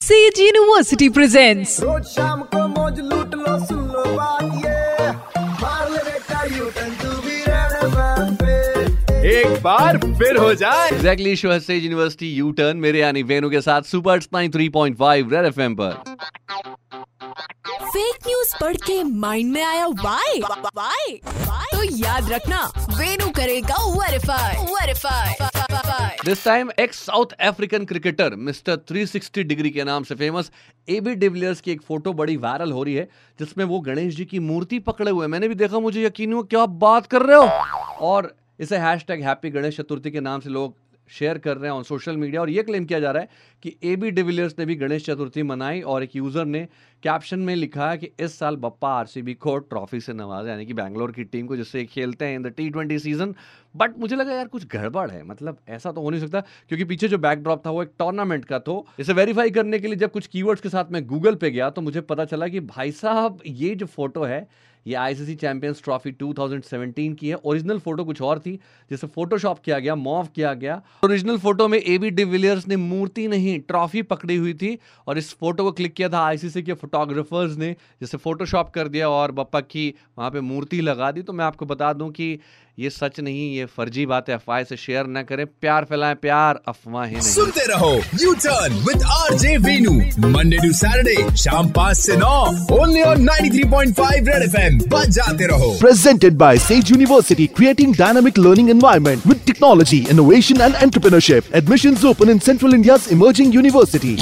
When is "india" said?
102.74-102.98